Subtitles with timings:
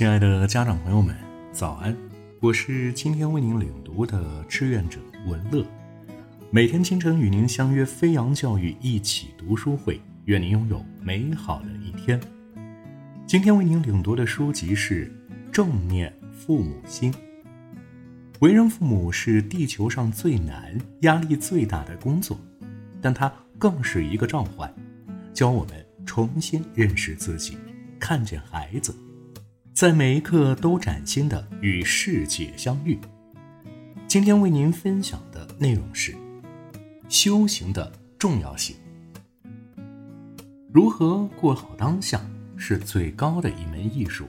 [0.00, 1.14] 亲爱的家长朋友们，
[1.52, 1.94] 早安！
[2.40, 5.62] 我是今天为您领读的志愿者文乐，
[6.50, 12.18] 每天清晨与您相约飞扬教育一起读书会，愿您拥有美好的一天。
[13.26, 15.12] 今天为您领读的书籍是
[15.52, 17.12] 《正念父母心》。
[18.38, 22.40] 为人父母是地球上最难、压力最大的工作，
[23.02, 24.74] 但它更是一个召唤，
[25.34, 25.74] 教我们
[26.06, 27.58] 重新认识自己，
[27.98, 28.94] 看见孩子。
[29.72, 32.98] 在每一刻都崭新的与世界相遇。
[34.06, 36.14] 今天为您分享的内容是
[37.08, 38.76] 修行的重要性。
[40.72, 42.20] 如何过好当下
[42.56, 44.28] 是最高的一门艺术。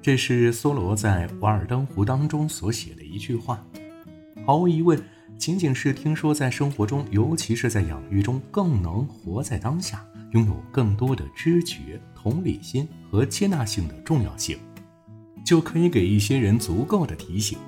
[0.00, 3.64] 这是梭罗在《瓦尔登湖》当中所写的一句话。
[4.46, 5.00] 毫无疑问，
[5.36, 10.04] 仅仅是听说在生活中，尤其是在养育中，更能活在当下。
[10.32, 14.58] 拥有更多的知觉、同理心和接纳性的重要性，
[15.46, 17.58] 就可以给一些人足够的提醒，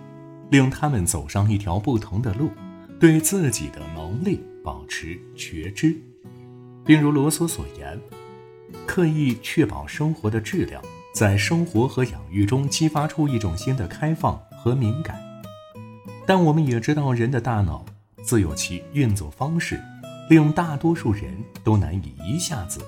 [0.51, 2.51] 令他们走上一条不同的路，
[2.99, 5.97] 对自己的能力保持觉知。
[6.85, 7.99] 并如罗梭所言，
[8.87, 10.83] 刻意确保生活的质量，
[11.15, 15.19] 在生活和养育中激发出一种新的开放和敏感。
[16.27, 17.83] 但我们也知道，人的大脑
[18.23, 19.81] 自有其运作方式。
[20.29, 22.81] 令大多数人都难以一下子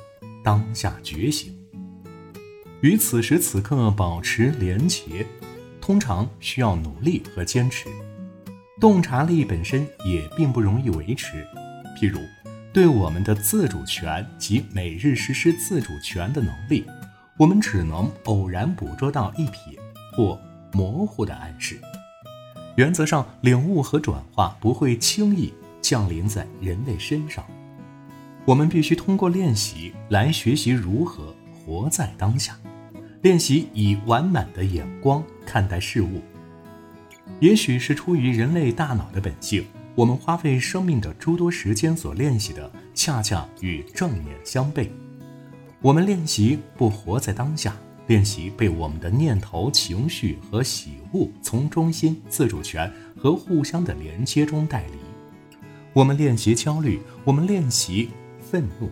[0.44, 1.52] 当下觉醒，
[2.82, 5.24] 与此时此刻保持连结，
[5.80, 7.88] 通常需要努力和坚持。
[8.80, 11.46] 洞察力本身也并不容易维持。
[11.96, 12.18] 譬如，
[12.72, 16.84] 对我们的自主权及每日实施自主权的能力，
[17.38, 19.78] 我们只能偶然捕捉到一瞥
[20.12, 20.36] 或
[20.72, 21.80] 模糊的暗示。
[22.74, 25.54] 原则上，领悟和转化不会轻易。
[25.80, 27.44] 降临在人类身上，
[28.44, 32.56] 我们必须通过练习来学习如何活在当下，
[33.22, 36.20] 练习以完满的眼光看待事物。
[37.38, 44.88] 也许是出于人类大脑的本性，我们花费生命的诸多时间所练习的，恰恰与正念相悖。
[45.80, 47.76] 我们练习不活在当下，
[48.08, 54.98] 练习被我们的念头、情绪和喜恶从中心、自主权和互相的连接中带离。
[55.92, 58.10] 我们练习焦虑，我们练习
[58.40, 58.90] 愤怒，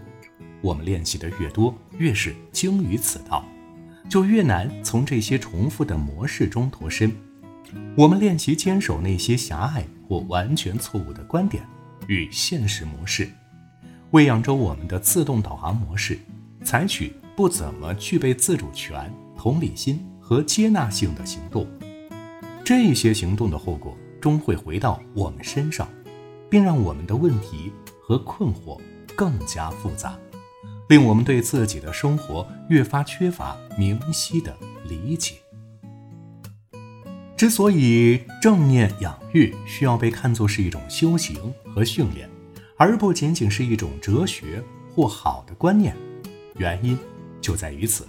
[0.60, 3.44] 我们练习的越多，越是精于此道，
[4.10, 7.10] 就越难从这些重复的模式中脱身。
[7.96, 11.64] 我们练习坚守那些狭隘或完全错误的观点
[12.08, 13.30] 与现实模式，
[14.10, 16.18] 喂养着我们的自动导航模式，
[16.64, 21.66] 采取不怎么具备自主权、同理心和接纳性的行动。
[22.64, 25.88] 这些行动的后果终会回到我们身上。
[26.50, 27.72] 并让我们的问题
[28.02, 28.76] 和困惑
[29.14, 30.18] 更加复杂，
[30.90, 34.52] 令我们对自己的生活越发缺乏明晰的
[34.88, 35.36] 理解。
[37.36, 42.28] 之所以正念养育需要被看作是一种修行和训练，
[42.76, 44.60] 而不仅仅是一种哲学
[44.92, 45.94] 或好的观念，
[46.56, 46.98] 原因
[47.40, 48.04] 就在于此。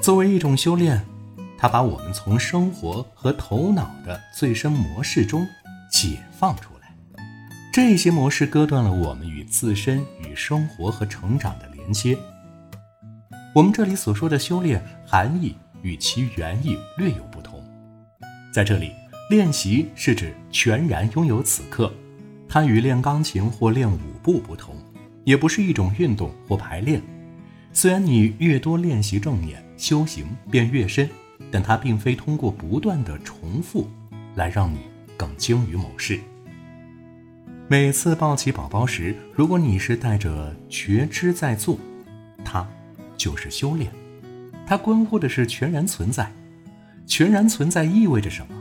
[0.00, 1.04] 作为一种修炼，
[1.58, 5.46] 它把我们从生活和头脑的最深模式中
[5.92, 6.73] 解放出。
[7.74, 12.16] 这些模式割断了我们与自身、与生活和成长的连接。
[13.52, 17.60] 我们这里所说的修炼含义与其原意略有不同。
[18.52, 18.92] 在这里，
[19.28, 21.92] 练习是指全然拥有此刻，
[22.48, 24.76] 它与练钢琴或练舞步不同，
[25.24, 27.02] 也不是一种运动或排练。
[27.72, 31.10] 虽然你越多练习正念，修行便越深，
[31.50, 33.90] 但它并非通过不断的重复
[34.36, 34.78] 来让你
[35.16, 36.20] 更精于某事。
[37.66, 41.78] 每次抱起宝宝时，如果你是带着觉知在做，
[42.44, 42.66] 它
[43.16, 43.90] 就是修炼。
[44.66, 46.30] 它关乎的是全然存在。
[47.06, 48.54] 全然存在意味着什么？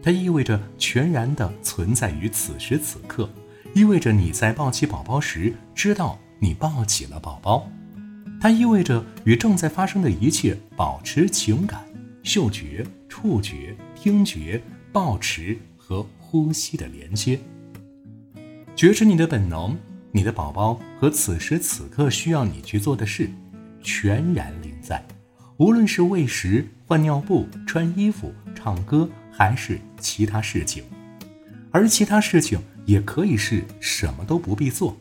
[0.00, 3.28] 它意味着全然的存在于此时此刻，
[3.74, 7.68] 意味着你在抱起宝宝时知道你抱起了宝宝。
[8.40, 11.84] 它意味着与正在发生的一切保持情感、
[12.22, 14.62] 嗅觉、触觉、听觉、
[14.92, 17.38] 保持和呼吸的连接。
[18.80, 19.76] 觉知你的本能，
[20.10, 23.30] 你的宝宝和此时此刻需要你去做的事，
[23.82, 25.04] 全然临在。
[25.58, 30.82] 无论是喂食、换尿布、穿衣服、唱歌，还是其他事情，
[31.70, 34.96] 而其他事情也可以是什么都不必做，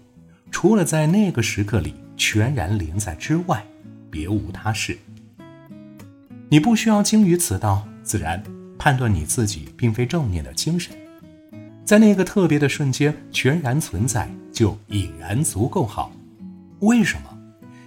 [0.51, 3.65] 除了在那个时刻里全然临在之外，
[4.11, 4.97] 别无他事。
[6.49, 8.43] 你不需要精于此道，自然
[8.77, 10.93] 判断你自己并非正念的精神。
[11.89, 16.11] 在那个特别的瞬间，全然存在就已然足够好。
[16.81, 17.35] 为什么？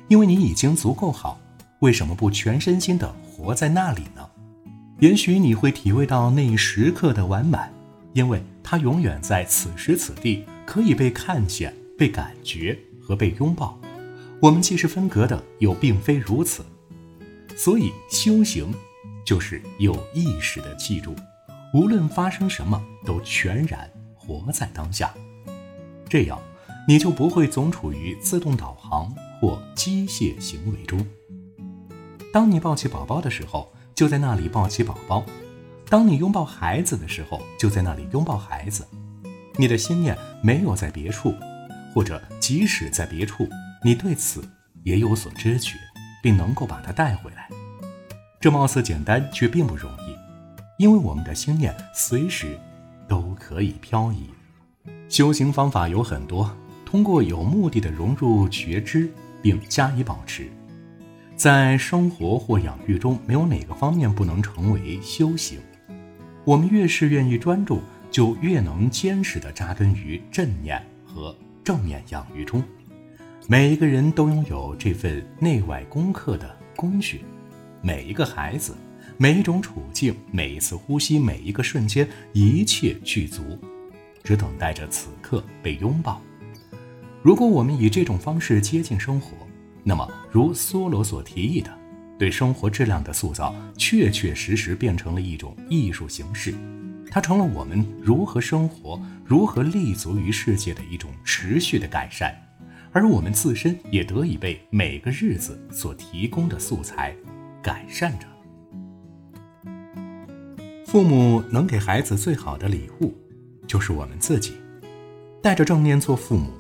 [0.09, 1.39] 因为你已经足够好，
[1.79, 4.29] 为什么不全身心的活在那里呢？
[4.99, 7.73] 也许你会体会到那一时刻的完满，
[8.13, 13.79] 因为它永远在此时此地，可以被看见、被感觉和被拥抱。
[14.41, 16.67] 我们既是分隔的，又并非如此。
[17.57, 18.75] 所以修行，
[19.25, 21.15] 就是有意识的记住，
[21.73, 23.89] 无论发生什么都全然
[24.27, 25.13] 活在当下。
[26.09, 26.39] 这样，
[26.87, 31.07] 你就不会总处于自动导航或机械行为中。
[32.33, 35.25] 当你抱起宝宝的时候，就在那里抱起宝宝；
[35.89, 38.87] 当你拥抱孩子的时候，就在那里拥抱孩子。
[39.57, 41.35] 你的心念没有在别处，
[41.93, 43.49] 或者即使在别处，
[43.83, 44.43] 你对此
[44.85, 45.77] 也有所知觉。
[46.23, 47.49] 并能够把它带回来，
[48.41, 50.17] 这貌似简单，却并不容易，
[50.79, 52.57] 因为我们的心念随时
[53.13, 54.23] 都可以漂移。
[55.07, 56.51] 修行方法有很多，
[56.83, 59.13] 通过有目的的融入觉知，
[59.43, 60.49] 并加以保持，
[61.37, 65.61] 在生活或养育中，没有哪个方面不能成为修行。
[66.43, 72.65] 我们越是愿意专注，就越能坚实地扎根于正念和正面养育中。
[73.47, 77.23] 每一个人都拥有这份内外功课的工具，
[77.83, 78.75] 每一个孩子，
[79.17, 83.59] 每一种处境，每一次呼吸，每一个瞬间，一切具足，
[84.25, 86.21] 只等待着此刻被拥抱。
[87.23, 89.37] 如果我们以这种方式接近生活，
[89.85, 91.71] 那么如梭罗所提议的，
[92.19, 96.55] 对生活质量的塑造，确确实实变成了一种艺术形式，
[97.11, 102.35] 它成了我们如何生活、如何立足于世界的一种持续的改善。
[102.93, 107.15] 而我们自身也得以被每个日子所提供的素材
[107.63, 108.32] 改善着。
[110.93, 113.15] 父母能给孩子最好的礼物，
[113.67, 114.53] 就是我们自己。
[115.41, 116.53] 带着正念做父母，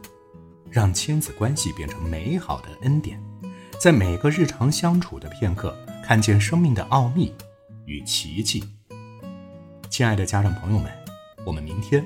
[0.70, 3.22] 让亲子关系变成美好的恩典，
[3.78, 7.30] 在每个日常相处的片刻，看见生命的奥秘
[7.84, 8.64] 与奇迹。
[9.90, 10.90] 亲爱的家长朋友们，
[11.44, 12.02] 我们明天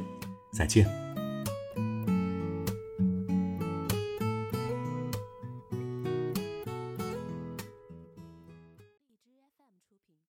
[0.53, 1.06] 再见。